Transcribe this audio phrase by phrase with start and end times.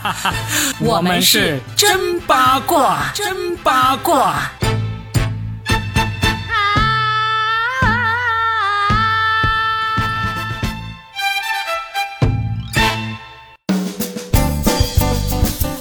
[0.80, 4.50] 我们是真八卦，真八卦。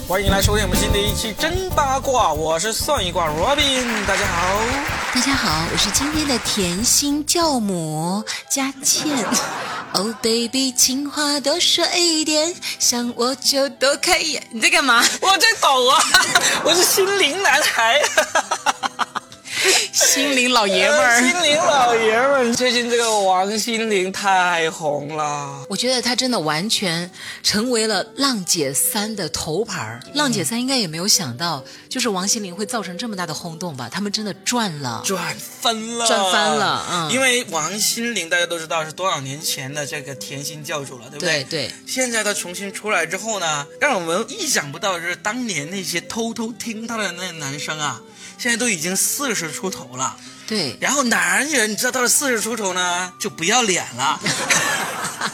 [0.07, 4.59] 欢迎来收听我们新的一期真八卦，我是算一卦 Robin，大家好。
[5.15, 9.07] 大家好，我是今天的甜心教母佳倩。
[9.93, 14.47] Oh baby，情话多说一点，想我就多看一眼。
[14.51, 15.03] 你在干嘛？
[15.21, 16.03] 我在抖啊，
[16.63, 18.01] 我是心灵男孩。
[20.13, 22.53] 心灵老爷们儿，心灵老爷们儿。
[22.53, 27.09] 最近这个王心凌太红了，我觉得她真的完全
[27.41, 29.97] 成为了浪姐三的头牌。
[30.13, 33.87] 浪姐三应该也没有想到，就是王心凌会造成这么大的轰动吧？
[33.89, 36.85] 他们真的赚了，赚翻了，赚翻了。
[36.91, 41.41] 嗯，因为王心凌大家都知道是多少年前的这个甜心教主了，对不对？
[41.45, 41.71] 对对。
[41.87, 48.01] 现在她重新出来之后呢，让我们意想不到，就是当年那些偷偷听她的那些男生啊。
[48.41, 50.75] 现在都已经四十出头了，对。
[50.81, 54.19] 然后男人，你知道到了四十出头呢，就不要脸了。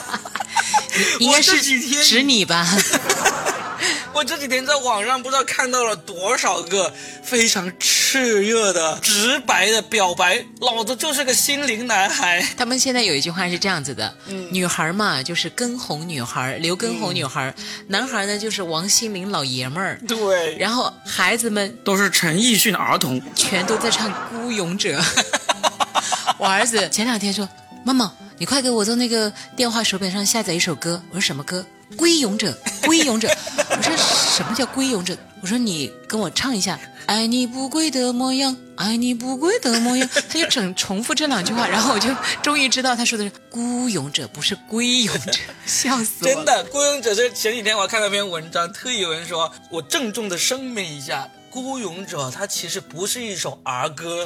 [1.20, 1.62] 应该是
[2.04, 2.68] 指你吧。
[4.18, 12.44] 我这几天在网上不知道看到了多少个非常炽热的、直白的表白，老子就是个心灵男孩。
[12.58, 14.12] 他们现在有一句话是这样子的：
[14.50, 17.54] 女孩嘛，就是根红女孩，刘根红女孩；
[17.90, 20.00] 男孩呢，就是王心凌老爷们儿。
[20.08, 20.58] 对。
[20.58, 25.00] 然后孩子们都是陈奕迅儿童，全都在唱《孤勇者》。
[26.40, 27.48] 我儿子前两天说
[27.86, 31.64] ：“妈妈，你快给我从那个电话手表上下载一首歌。”我说：“什么歌？”
[31.96, 32.52] 归勇者，
[32.82, 33.30] 归勇者。
[33.88, 35.18] 这什么叫归勇者？
[35.42, 40.10] 我说你跟我唱一下，爱你不跪的模样，爱你不跪的模样。
[40.30, 42.10] 他就整 重复这两句话，然后我就
[42.42, 45.32] 终于知道他说的是孤勇者，不是归勇者，
[45.66, 46.26] 笑死我！
[46.28, 51.30] 真的，孤勇者是前几天我看了篇文章，特意有人说我郑重的声明一下。
[51.50, 54.26] 孤勇者，它其实不是一首儿歌。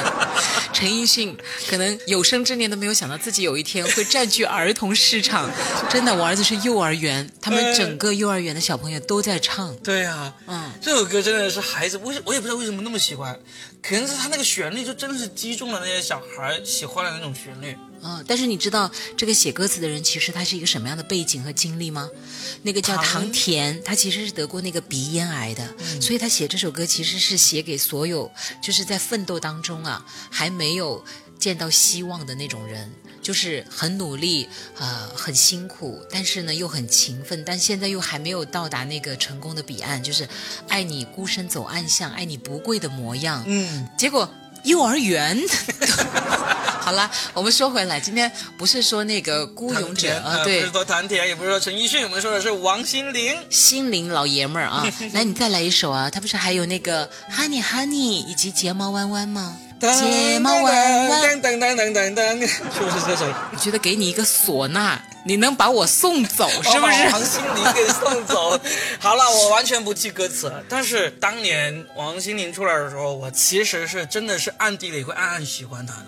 [0.72, 1.36] 陈奕迅
[1.70, 5.50] 可能有生之年都没有想到自己有一天会占据儿童市场。
[5.88, 9.74] 真的，我儿子是幼儿园，他们整个幼儿园的小朋友都在唱。
[9.76, 13.38] 对啊，嗯，这首歌真的是孩子，为我也不知道为什么那么喜欢，
[13.82, 17.76] 可能是他那个旋律就真的是击中了那些小孩喜欢的那种旋律。
[18.06, 22.08] 嗯，但是你知道这个写歌词的人其实他是一个什么样的背景和经历吗？
[22.62, 28.30] 那个叫唐田，他其实是得过那个鼻咽癌的，所以他写这首歌其实是写给所有
[28.62, 31.04] 就是在奋斗当中啊还没有
[31.38, 32.90] 见到希望的那种人，
[33.20, 40.28] 就是很努力啊很辛苦，但是呢又很勤奋，但现在又还没有到达那个成功的彼岸，就是
[40.68, 43.42] 爱你孤身走暗巷，爱你不跪的模样。
[43.46, 44.32] 嗯，结果
[44.66, 45.40] 幼儿园。
[46.86, 54.86] 好了，我们说回来，今天不是说那个孤勇者啊，对，不是说谭铁，也不是说陈奕迅，我们说的是王心凌，心凌老爷们儿啊。
[55.12, 59.56] 来，你再来一首啊，他不是还有那个 Honey Honey 以及睫毛弯弯吗？
[59.78, 63.26] 睫毛弯弯，噔噔噔噔噔，是不是这首？
[63.52, 67.08] 我觉得给你一个唢呐，你能把我送走，是不是？
[67.10, 68.58] 王心凌给送走。
[68.98, 76.06] 好了，我完全不记歌词，但是当年王心凌出来的时候，我其实是真的是暗地里会暗暗喜欢她的。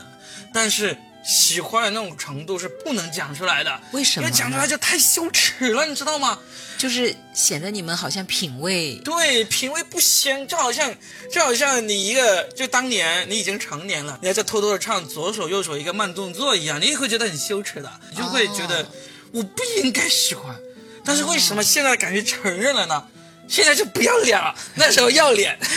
[0.52, 0.96] 但是
[1.28, 4.26] 喜欢的那种程度是不能讲出来的，为什么？
[4.26, 6.38] 因为讲出来就太羞耻了，你知道吗？
[6.78, 10.94] 就是显得你们好像品味对品味不香，就好像
[11.30, 18.88] 就好像你一个就当年你已经成年了，你还在偷偷的唱左手右手一个慢动作一样，你也会觉得很羞耻的，你就会觉得
[19.32, 20.56] 我不应该喜欢。
[21.04, 23.04] 但是为什么现在感觉承认了呢？
[23.46, 25.58] 现在就不要脸了，那时候要脸。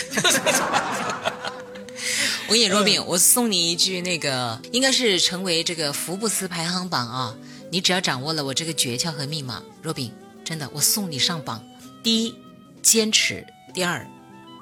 [2.52, 7.34] 我演若冰，我送你一句那个，应该是成为这个福布斯排行榜啊！
[7.72, 10.12] 你只要掌握了我这个诀窍和密码，若冰，
[10.44, 11.64] 真的，我送你上榜。
[12.04, 12.36] 第一，
[12.84, 14.06] 坚持；第二，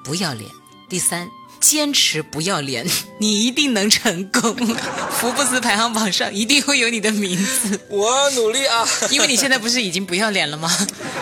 [0.04, 0.48] 不要脸；
[0.88, 1.28] 第三。
[1.60, 2.86] 坚持不要脸，
[3.18, 4.54] 你一定能成功。
[5.10, 7.78] 福布斯排行榜上一定会有你的名字。
[7.90, 10.74] 我努力啊，因为你现在不是已经不要脸了吗？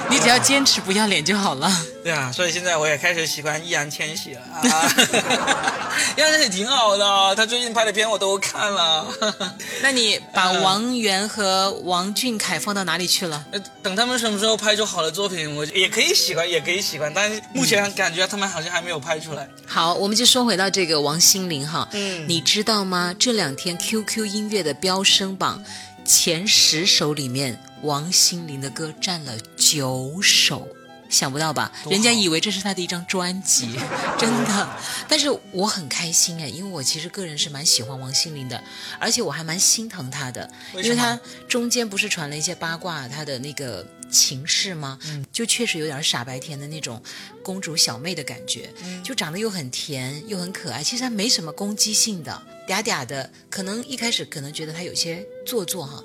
[0.08, 1.84] 你只要坚持不要脸就好了。
[2.08, 4.62] 对啊，所以现在我也开始喜欢易烊千玺了啊。
[6.16, 9.06] 易烊千玺挺好的，他最近拍的片我都看了。
[9.82, 13.44] 那你把王源和王俊凯放到哪里去了？
[13.82, 17.12] 等他们什么时候拍出好的作品，我也可以喜欢，也可以喜欢。
[17.12, 19.48] 但是目前感觉他们好像还没有拍出来。
[19.66, 20.28] 好，我们就。
[20.28, 23.14] 说回到这个王心凌哈，嗯，你知道吗？
[23.18, 25.64] 这两天 QQ 音乐的飙升榜
[26.04, 30.68] 前十首里面，王心凌的歌占了九首。
[31.08, 31.72] 想不到吧？
[31.90, 33.78] 人家以为这是他的一张专辑，
[34.18, 34.76] 真的。
[35.08, 38.62] 但是我很开心哎，因为我其实个人是蛮喜欢王心凌的，
[38.98, 41.18] 而且我还蛮心疼她的，为因为她
[41.48, 44.98] 中间不是传了一些八卦，她的那个情事吗？
[45.06, 47.02] 嗯就确实有点傻白甜的那种
[47.42, 53.30] 公主小妹的感觉，嗯就长得又很甜又很可爱，其实她没什么攻击性的，嗲嗲的。
[53.48, 56.02] 可能一开始可能觉得她有些做作哈，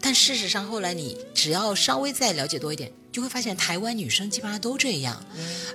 [0.00, 5.24] 但事实上后来你只要稍微再了解多一点，就会发现台湾女生基本上都这样，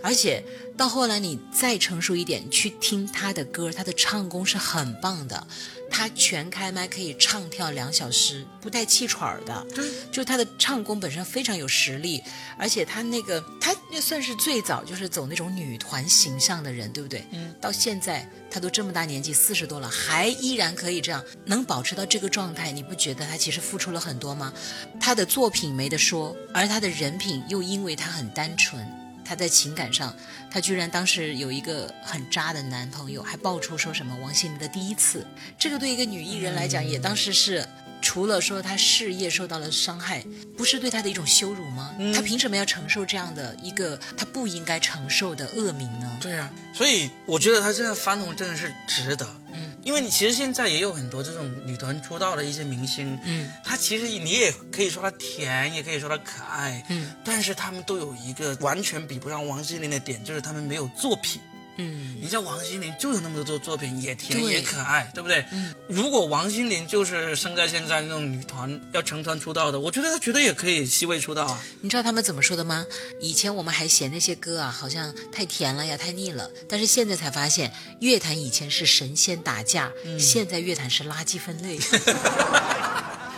[0.03, 0.43] 而且
[0.77, 5.47] 到后来你再成熟一点去听她的歌，她的唱功是很棒的，
[5.91, 9.67] 她全开麦可以唱跳两小时不带气喘儿的，
[10.11, 12.23] 就他的唱功本身非常有实力，
[12.57, 17.23] 而且他那个他那算是最早就是走那种女团形象的人，对不对？
[17.31, 24.51] 嗯，到现在他都这么大年纪，四十多了，还依然可以这样能保持到这个状态，你不觉得他其实付出了很多吗？
[24.99, 29.00] 他的作品没得说，而他的人品又因为他很单纯。
[29.31, 30.13] 她在情感上，
[30.51, 35.25] 她居然当时有一个很渣的男朋友，还爆出说什么王心凌的第一次，
[35.57, 37.65] 这个对一个女艺人来讲，也当时是
[38.01, 40.21] 除了说她事业受到了伤害，
[40.57, 41.95] 不是对她的一种羞辱吗？
[42.13, 46.17] 她凭什么要承受这样的一个她不应该承受的恶名呢？
[46.19, 49.25] 对啊，所以我觉得他这样翻红真的是值得。
[49.53, 61.41] 嗯，因为你其实现在也有很多这种女团出道的一些明星，嗯，她其实你也可以说她甜，也可以说她可爱，嗯，但是她们都有一个完全比不上王心凌的点，就是她们没有作品。
[61.81, 65.43] 嗯，你像王心凌就有那么多作品，也甜也可爱，对不对？
[65.51, 65.73] 嗯。
[65.87, 71.61] 如果王心凌就是生在现在那种女团要成团出道的，我觉得她绝对也可以 C 位出道啊。
[71.81, 72.85] 你知道他们怎么说的吗？
[73.19, 76.49] 以前我们还嫌那些歌啊，好像太甜了呀，太腻了。
[76.69, 81.79] 但是现在才发现，乐坛以前是神仙打架，现在乐坛是垃圾分类。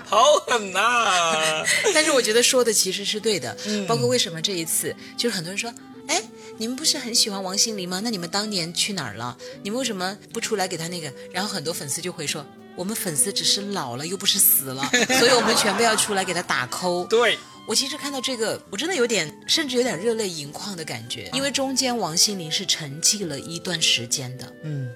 [0.05, 5.75] 好狠呐、 但是我觉得说的其实是对的，嗯包括为什么这一次，就是很多人说，哎，
[6.57, 7.99] 你们不是很喜欢王心凌吗？
[8.03, 9.37] 那你们当年去哪儿了？
[9.63, 11.11] 你们为什么不出来给她那个？
[11.31, 12.45] 然后很多粉丝就会说，
[12.75, 14.83] 我们粉丝只是老了，又不是死了，
[15.19, 17.07] 所以我们全部要出来给她打 call。
[17.07, 24.53] 对，我其实看到这个，我真的有点，甚至有点热泪盈眶的感觉，因为中间王心凌是沉寂了一段时间的。
[24.63, 24.89] 嗯，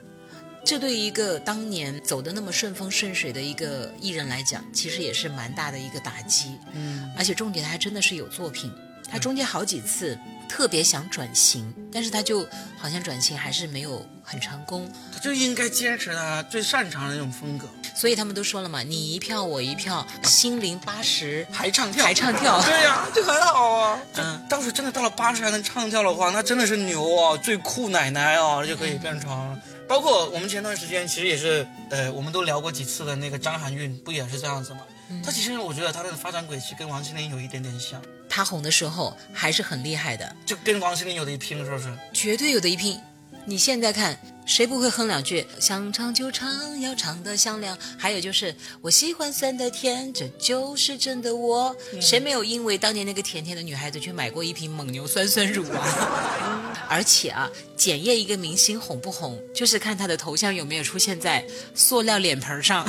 [0.64, 6.52] 这对于一个当年走的那么顺风顺水的一个艺人来讲，其实也是蛮大的一个打击。
[6.74, 8.72] 嗯，而且重点他还真的是有作品，
[9.10, 10.18] 他中间好几次
[10.48, 22.62] 特别想转型，但是他就好像转型还是没有很成功，他就应该坚持他最擅长的那种风格，所以他们都说了嘛，你一票我一票，心灵八十还唱跳，还唱跳。
[22.66, 24.00] 对呀、就很好啊。
[24.16, 29.60] 嗯，当时真的到了八十还能唱跳的话，那真的是牛啊，最酷奶奶哦，就可以变成。
[29.88, 34.82] 包括我们前段时间其实也是，呃，我们都聊过几次的那个张含韵，不也是这样子吗？
[35.24, 38.02] 她其实我觉得她的发展轨迹跟王心凌有一点点像，
[38.38, 41.92] 他红的时候还是很厉害的，就跟王心凌有的一拼，是不是？
[42.14, 43.00] 绝对有的一拼。
[43.46, 45.44] 你现在看，谁不会哼两句？
[45.60, 47.76] 想唱就唱，要唱得响亮。
[47.98, 51.76] 还有就是，我喜欢酸的甜，这就是真的我。
[52.00, 56.76] 谁没有因为当年那个甜甜的女孩子去买过一瓶蒙牛酸酸乳啊？
[56.88, 61.44] 而且啊，检验一个明星红不红，就是看他的头像有没有出现在
[61.74, 62.88] 塑料脸盆上。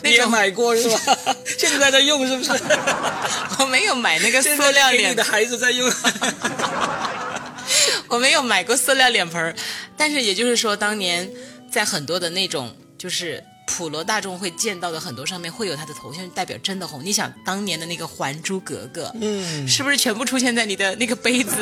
[0.04, 1.00] 你也买过是吧？
[1.58, 2.50] 现在在用是不是？
[3.60, 5.92] 我没有买那个塑料脸给你的孩子在用。
[8.08, 9.54] 我没有买过塑料脸盆儿，
[9.96, 11.30] 但是也就是说，当年
[11.70, 17.04] 在很多的那种就是普罗大众会见到的很多上面会有他的头像，代表真的红。
[17.04, 21.54] 你想当年的那个《还珠格格》，嗯，是不是全部出现在你的那个杯子、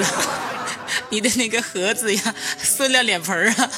[1.10, 3.70] 你的那个盒子呀、塑料脸盆儿啊、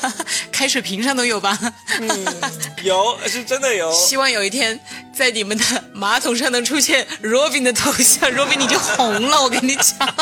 [0.52, 1.58] 开水瓶上都有吧？
[2.00, 2.26] 嗯
[2.84, 3.92] 有是真的有。
[3.92, 4.78] 希望有一天
[5.14, 10.14] 在你们的马桶上能出现 Robin 的头像，Robin 你就红了，我跟你讲。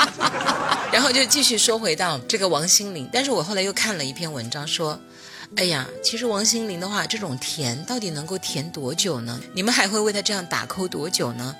[0.90, 5.00] 然后就继续说回到这个王心凌，但是我后来又看了一篇文章说，
[5.56, 9.40] 哎呀，其实王心凌的话，这种甜到底能够甜多久呢？
[9.54, 11.54] 你们还会为她这样打 call 多久呢？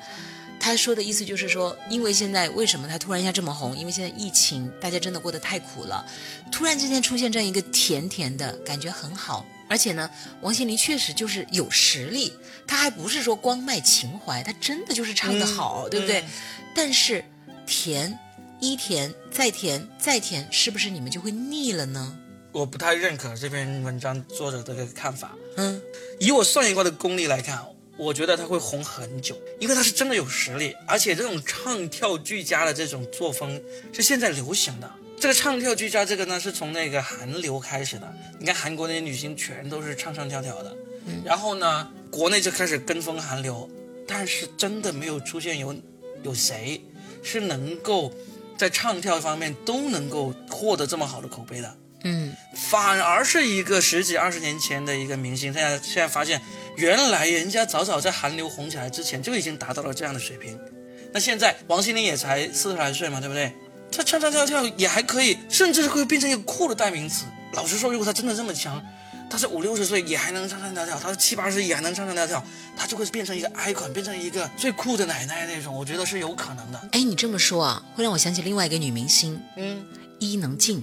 [0.58, 3.76] 他说的意思就是说，因为现在为什么他突然一下这么红？
[3.76, 6.06] 因为现在疫情，大家真的过得太苦了，
[6.52, 9.44] 突然之间出现这样一个甜甜的感觉很好。
[9.68, 10.08] 而且呢，
[10.40, 12.32] 王心凌确实就是有实力，
[12.64, 16.20] 她还不是说光卖情怀，她真的就是唱得好，嗯对不对？
[16.20, 16.28] 嗯
[16.76, 17.24] 但是
[17.66, 18.16] 甜，
[18.60, 22.16] 一甜再甜再甜，是不是你们就会腻了呢？
[22.52, 25.32] 我不太认可这篇文章作者这个看法。
[25.56, 25.80] 嗯，
[26.20, 27.58] 以我算一卦的功力来看，
[27.96, 34.90] 我觉得他会红很久，因为他是真的有实力，而且这种唱跳俱佳的这种作风是现在流行的。
[35.18, 38.14] 这个唱跳俱佳，这个呢是从那个韩流开始的。
[38.38, 40.76] 你看韩国那些女星全都是唱唱跳跳的，
[41.24, 43.70] 然后呢，国内就开始跟风韩流，
[44.06, 45.74] 但是真的没有出现有
[46.22, 46.84] 有谁
[47.22, 48.12] 是能够
[48.58, 51.76] 在唱跳方面都能够获得这么好的口碑的。
[52.04, 56.40] 嗯，反而是一个十几二十年前的一个明星，现在现在发现，
[56.76, 60.58] 原来人家早早在韩流红起来之前就已经达到了这样的水平。
[61.12, 63.52] 那现在王心凌也才四十来岁嘛，对不对？
[63.92, 67.24] 她唱唱跳跳也还可以，甚至会变成一个酷的代名词。
[67.52, 68.82] 老实说，如果她真的这么强，
[69.30, 72.42] 她是五六十岁也还能唱唱跳跳，她是七八十也还能唱唱跳跳，
[72.76, 75.72] 她就会变成一个 icon，变成一个最酷的奶奶那种。
[75.72, 76.88] 我觉得是有可能的。
[76.92, 79.84] 哎，你这么说啊，会让我想起另外一个女明星嗯
[80.18, 80.82] 伊能静。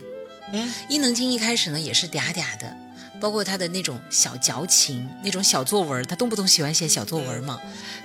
[0.51, 2.75] 嗯，伊能静一开始呢也是嗲嗲的，
[3.19, 7.59] 包括她的那种小矫情、那种小作文，她动不动喜欢写小作文嘛，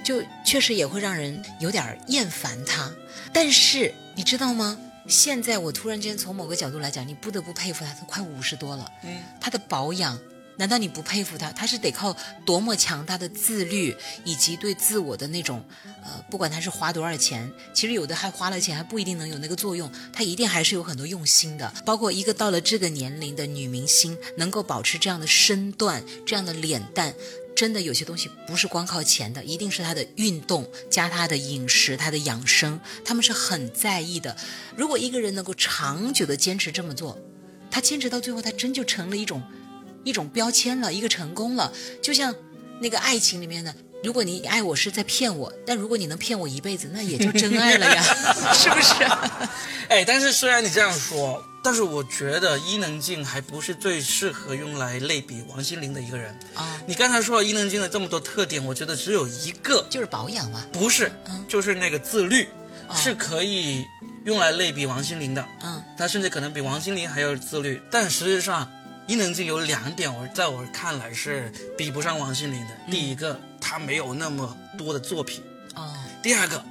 [0.04, 2.90] 就确实也会让人有点厌烦她。
[3.32, 4.78] 但是你知道吗？
[5.06, 10.18] 现在我突然间从某个角度来讲，你不得不佩服她，都快五十多了，嗯，她的保养。
[10.56, 11.50] 难道你不佩服她？
[11.52, 13.94] 她是得靠多么强大的自律，
[14.24, 15.64] 以及对自我的那种，
[16.04, 21.72] 呃，不管她是花多少钱，其实有的还花了钱还不一定能有那个作用，她一定还是有很多用心的。
[21.84, 27.14] 包括一个到了这个年龄的女明星，能够保持这样的身段、这样的脸蛋，
[27.56, 34.36] 真的有些东西不是光靠钱的，一定是她的运动加她的饮食、她的养生，他们是很在意的。
[34.76, 37.18] 如果一个人能够长久的坚持这么做，
[37.70, 39.42] 他坚持到最后，他真就成了一种。
[40.04, 42.34] 一种标签了，一个成功了，就像
[42.80, 48.02] 那个爱情里面的，如果你爱我是在骗我，但如果你能骗我一辈子，那也就真爱了呀，
[48.54, 49.02] 是不是？
[49.88, 56.80] 哎，但是虽然你这样说，但是我觉得伊能静还不是最适合用来类比王心凌的一个人啊。
[56.86, 62.48] 你刚才说了伊能静的这么多特点，我觉得只有一个，就是保养嘛，不是，嗯就是那个自律，
[62.94, 63.84] 是可以
[64.24, 65.46] 用来类比王心凌的。
[65.62, 68.70] 嗯，她甚至可能比王心凌还要自律，但实际上。
[69.06, 72.70] 伊能静有两点，我在我看来是比不上王心凌的。
[72.90, 75.40] 第一个，她没有那么多的作品；
[75.74, 76.64] 哦，第二个，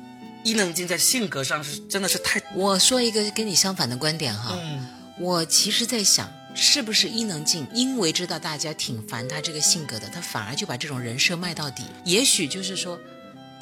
[0.43, 2.41] 伊能静在性格上是真的是太……
[2.55, 4.87] 我说一个跟你相反的观点哈，嗯，
[5.19, 11.83] 我其实在想，是不是伊能静因为知道大家挺烦她这个性格的，她反而就把这种人设卖到底？
[12.03, 12.99] 也许就是说。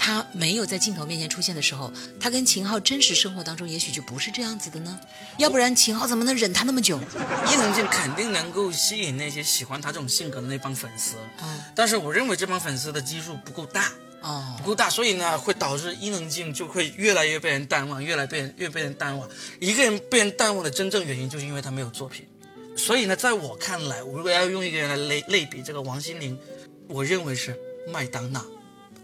[0.03, 4.99] 他没有在镜头面前出现的时候，他跟秦昊真实生活当中也许就不是这样子的呢。
[5.37, 6.99] 要不然秦昊怎么能忍他那么久？
[7.47, 13.91] 伊能静肯定能够吸引那些喜欢他这种性格的那帮粉丝，嗯，但是我认为这帮粉丝的基数不够大，
[14.21, 19.29] 哦，不够大，所以呢会导致伊能静就会越来越被人淡忘，越来越越被人淡忘。
[19.59, 22.25] 一个人被人淡忘的真正原因就是因为他没有作品。
[22.75, 26.35] 所以呢，在我看来，我如果要用一个人来类类比这个王心凌，
[26.87, 27.55] 我认为是
[27.93, 28.43] 麦当娜。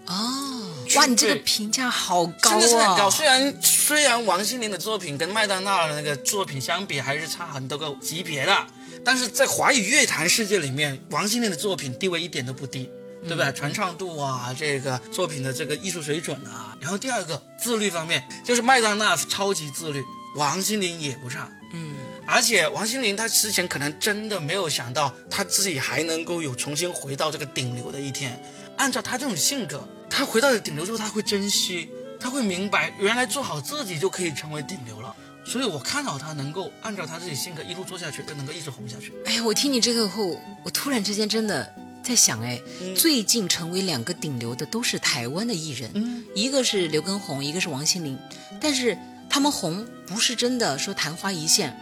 [0.07, 3.07] 哦，哇，你这个评价好高真的是很高。
[3.07, 3.09] 啊！
[3.09, 8.67] 虽然虽然王心凌的作品跟麦当娜的那个作品相比还是差很多个级别的，
[9.03, 12.89] 但是在华语乐坛世界里面，王心凌的作品地位一点都不低，
[13.23, 13.51] 对不对？
[13.51, 16.75] 传唱度啊，这个作品的这个艺术水准啊。
[16.79, 20.01] 然后第二个自律方面，就是麦当娜超级自律，
[20.35, 21.49] 王心凌也不差。
[21.73, 21.95] 嗯，
[22.25, 28.41] 而且王心凌她之前可能真的没有想到，她自己还能够有重新回到这个顶流的一天。
[28.77, 35.15] 按照她这种性格，她回到顶流之后，他会珍惜，他会明白，原来做好自己就可以成为顶流了。
[35.45, 39.13] 所以我看好他能够按照他自己性格一路做下去，就能够一直红下去。
[39.25, 41.73] 哎呀，我听你这个后，我突然之间真的
[42.03, 48.17] 在想，哎，嗯最近成为两个顶流的都是台湾的艺人，嗯一个是刘畊宏，一个是王心凌，
[48.59, 48.97] 但是
[49.29, 51.79] 他们红不是真的说昙花一现，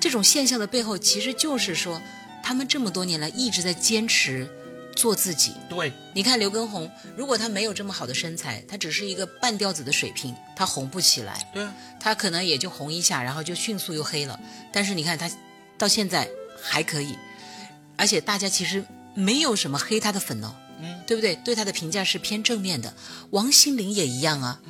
[0.00, 2.02] 这种现象的背后其实就是说，
[2.42, 4.48] 他们这么多年来一直在坚持
[4.94, 5.52] 做自己。
[5.68, 11.50] 对，你看刘畊宏，如果他没有这么好的身材，他只是一个半吊子的水平，他红不起来。
[11.52, 14.38] 对啊，他可能也就红一下，然后就迅速又黑了。
[14.72, 15.30] 但是你看他
[15.76, 16.28] 到现在
[16.62, 17.16] 还可以，
[17.96, 18.84] 而且大家其实
[19.14, 21.34] 没有什么黑他的粉哦，嗯，对不对？
[21.36, 22.94] 对他的评价是偏正面的。
[23.30, 24.60] 王心凌也一样啊，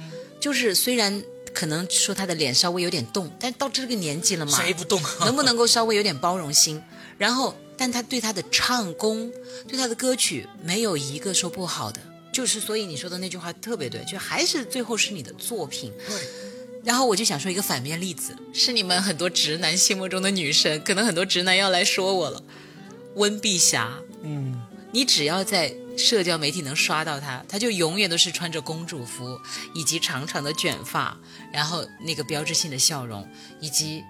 [0.41, 1.23] 就是虽然
[1.55, 5.11] 可能说他的脸稍微有点动，但到这个年纪了嘛，谁不动啊？
[5.21, 6.83] 能不能够稍微有点包容心？
[7.17, 9.33] 然后，但他对他的唱功，
[9.69, 12.01] 对他的歌曲，没有一个说不好的。
[12.33, 15.93] 就是，所以你说的那句话特别对，就还是最后是你的作品。
[16.09, 16.17] 对，
[16.83, 22.43] 然后我就想说一个反面例子，是你们很多直男心目中的女神，可能很多直男要来说我了。
[23.15, 23.93] 温碧霞，
[24.23, 29.39] 嗯，你只要在社交媒体能刷到她，她就永远都是穿着公主服，
[29.73, 31.17] 以及长长的卷发，
[31.53, 33.25] 然后那个标志性的笑容，
[33.61, 34.03] 以及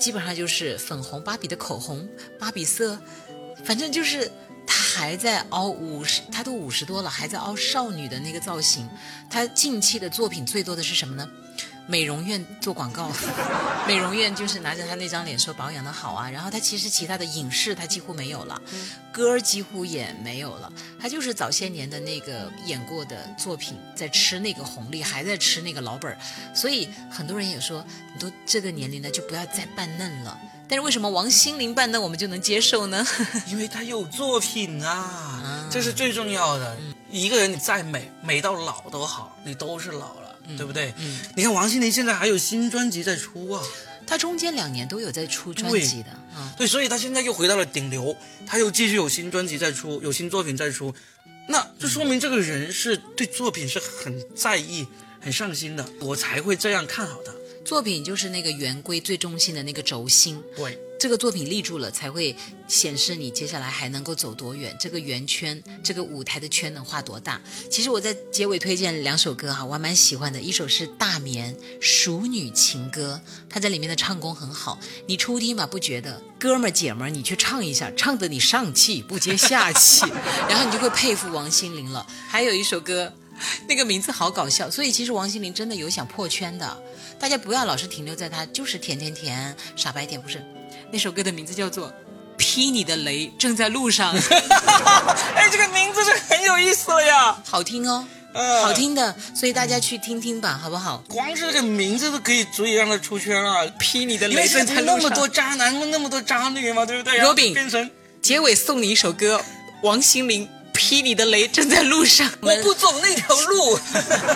[0.00, 2.98] 基本上就是粉红芭比的口红，芭比色，
[3.62, 4.32] 反正就是
[4.66, 8.88] 她还在凹五十，她都五十多了，还在凹少女的那个造型。
[9.28, 11.30] 她近期的作品最多的是什么呢？
[11.90, 13.10] 美容院做广告，
[13.84, 18.62] 美容院就是拿着他那张脸说保养的好啊，然后他其实其他的影视他几乎没有了，
[19.10, 26.16] 歌儿几乎也没有了，他就是早些年的那个演过的作品在吃那个红利，还在吃那个老本儿，
[26.54, 30.38] 所以很多人也说，你都这个年龄了就不要再扮嫩了。
[30.68, 33.04] 但是为什么王心凌扮嫩我们就能接受呢？
[33.50, 36.78] 因为他有作品啊，这是最重要的。
[37.10, 40.92] 一个人你再美，美到老都好，你都是老了，对不对？
[40.98, 41.20] 嗯。
[41.36, 43.62] 你看王心凌现在还有新专辑在出啊，
[44.06, 48.16] 她中间两年都有在出专辑的，嗯，对，所以她现在又回到了顶流，
[48.46, 50.94] 她又继续有新专辑在出，有新作品在出，
[51.48, 54.86] 那就说明这个人是对作品是很在意、
[55.20, 57.32] 很上心的，我才会这样看好他。
[57.70, 62.34] 作品就是那个圆规最中心的那个轴心，对，这个作品立住了，才会
[62.66, 67.40] 显示你接下来还能够走多远，这个圆圈，这个舞台的圈能画多大。
[67.70, 80.04] 其实我在结尾推荐两首歌哈，我还蛮喜欢的，一首是《大眠》熟女情歌，它在里面的唱功很好，你初听吧不觉得，哥们儿姐们儿你去唱一下，唱得你上气不接下气，
[80.50, 82.04] 然后你就会佩服王心凌了。
[82.26, 83.12] 还有一首歌。
[83.66, 86.82] 那个名字好搞笑，所以其实王心凌真的有想破圈的，
[87.20, 90.42] 大家不要老是停留在它就是甜甜甜傻白甜，不是？
[90.90, 91.88] 那首歌的名字叫做
[92.38, 94.18] 《劈你的雷正在路上》，
[95.36, 101.04] 哎，这个名字是很有意思了呀，好听哦，呃好听的，所以大家去听听吧，好不好？
[101.08, 103.68] 光是这个名字都可以足以让他出圈了。
[103.78, 105.18] 劈你的雷现在那么正在路上。
[105.18, 107.90] 多渣男，那么多渣女嘛，对不对？Robin 变成
[108.22, 109.44] 结尾送你一首歌，
[109.82, 110.48] 王心凌。
[110.72, 113.78] 劈你的雷正在路上，我不走那条路。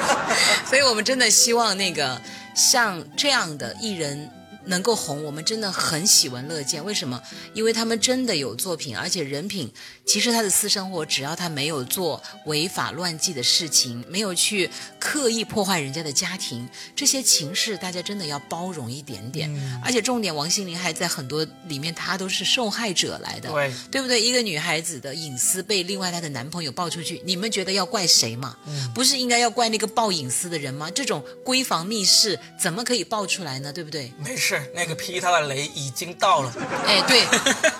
[0.69, 2.21] 所以我们真的希望那个
[2.55, 4.31] 像这样的艺人
[4.67, 6.85] 能够红，我们真的很喜闻乐见。
[6.85, 7.21] 为什么？
[7.53, 9.73] 因为他们真的有作品，而且人品。
[10.07, 14.69] 其实他的私生活，只要他没有做违法乱纪的事情，没有去
[14.99, 19.51] 刻意破坏人家的家庭，这些情事大家真的要包容一点点。
[19.83, 24.21] 而且重点，王心凌还在很多里面，她都是受害者来的，对对不对？
[24.21, 28.57] 一个女孩子的隐私被另外她的男朋友爆出去，你们觉得要怪谁嘛？
[28.95, 30.91] 不是应该要怪那个爆隐私的人吗？
[30.91, 33.73] 这种闺房密室怎么可以爆出来呢？
[33.73, 34.13] 对不对？
[34.19, 36.53] 没事，那个劈他的雷已经到了，
[36.87, 37.23] 哎，对，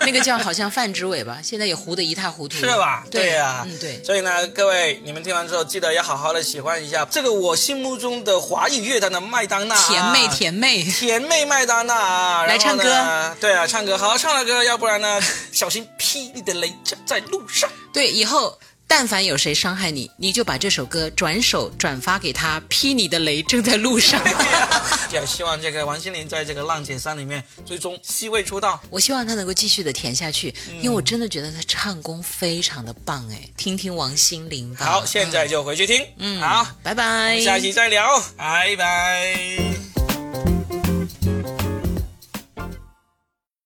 [0.01, 3.05] 那个叫好像范植伟吧，现在也糊得一塌糊涂，是吧？
[3.09, 4.03] 对呀、嗯，对。
[4.03, 12.45] 所以呢，各位你们听完之后，记得要好好的喜欢一下这个我心目中的华语乐坛的麦当娜、啊，甜妹甜妹，甜妹麦当娜啊！
[12.47, 15.19] 来唱歌，对啊，唱歌，好好唱了歌，要不然呢，
[15.51, 17.69] 小心劈你的雷正在路上。
[17.93, 24.21] 对，以后但凡有谁伤害你，你就把这首歌转手转发给他，劈你的雷正在路上。
[25.11, 28.81] 也希望这个王心凌在这个浪姐三里面最终 C 位出道。
[28.89, 34.85] 我希望她能够继续的填下去，嗯因为我真的觉得她唱功非常的棒哎，听听王心凌吧。
[34.85, 36.05] 好，现在就回去听。
[36.17, 38.05] 嗯，好，拜拜，下期再聊，
[38.37, 39.94] 拜拜。